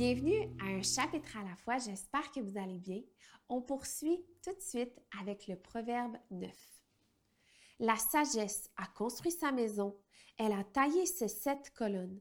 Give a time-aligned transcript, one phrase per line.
[0.00, 3.02] Bienvenue à un chapitre à la fois, j'espère que vous allez bien.
[3.50, 6.50] On poursuit tout de suite avec le proverbe 9.
[7.80, 9.94] La sagesse a construit sa maison,
[10.38, 12.18] elle a taillé ses sept colonnes,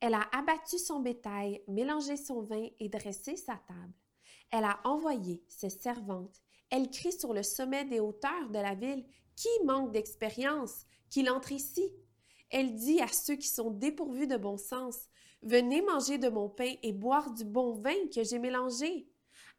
[0.00, 3.94] elle a abattu son bétail, mélangé son vin et dressé sa table.
[4.50, 9.06] Elle a envoyé ses servantes, elle crie sur le sommet des hauteurs de la ville,
[9.36, 11.88] Qui manque d'expérience, qu'il entre ici?
[12.52, 15.08] Elle dit à ceux qui sont dépourvus de bon sens,
[15.42, 19.08] Venez manger de mon pain et boire du bon vin que j'ai mélangé.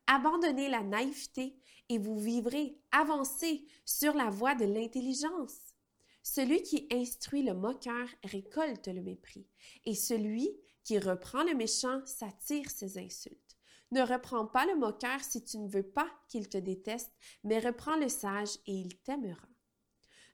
[0.08, 1.58] Abandonnez la naïveté
[1.90, 5.76] et vous vivrez, avancez sur la voie de l'intelligence.
[6.24, 9.46] Celui qui instruit le moqueur récolte le mépris,
[9.86, 10.50] et celui
[10.86, 13.58] qui reprend le méchant s'attire ses insultes.
[13.92, 17.12] Ne reprends pas le moqueur si tu ne veux pas qu'il te déteste,
[17.44, 19.53] mais reprends le sage et il t'aimera.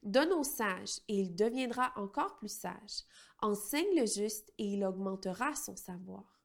[0.04, 3.04] Donne au sage et il deviendra encore plus sage.
[3.42, 6.40] Enseigne le juste et il augmentera son savoir.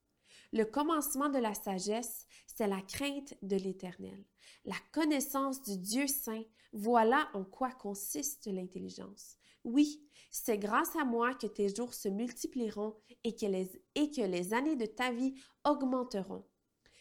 [0.52, 4.25] Le commencement de la sagesse, c'est la crainte de l'Éternel.
[4.64, 9.36] La connaissance du Dieu saint, voilà en quoi consiste l'intelligence.
[9.64, 14.20] Oui, c'est grâce à moi que tes jours se multiplieront et que, les, et que
[14.20, 16.44] les années de ta vie augmenteront.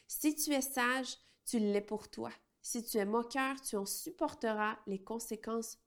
[0.07, 2.31] Si tu es sage, tu l'es pour toi.
[2.61, 5.77] Si tu es moqueur, tu en supporteras les conséquences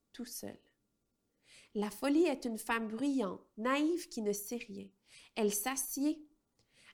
[1.75, 4.89] La folie est une femme bruyante, naïve qui ne sait rien.
[5.35, 6.27] Elle s'assied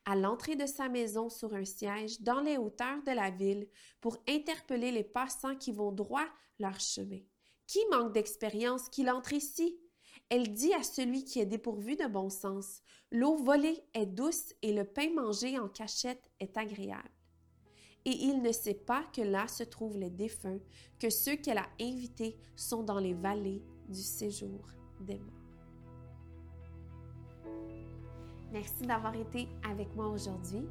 [0.05, 3.69] à l'entrée de sa maison sur un siège dans les hauteurs de la ville
[4.01, 6.27] pour interpeller les passants qui vont droit
[6.59, 7.21] leur chemin.
[7.67, 9.79] Qui manque d'expérience qu'il entre ici?
[10.29, 12.83] Elle dit à celui qui est dépourvu de bon sens,
[13.15, 17.11] L'eau volée est douce et le pain mangé en cachette est agréable
[18.05, 20.59] et il ne sait pas que là se trouvent les défunts,
[20.99, 24.61] que ceux qu'elle a invités sont dans les vallées du séjour
[25.01, 25.43] des morts.
[28.53, 30.65] Merci d'avoir été avec moi aujourd'hui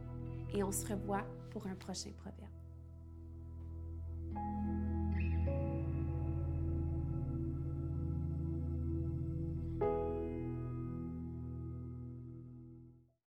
[0.53, 2.60] et on se revoit pour un prochain proverbe.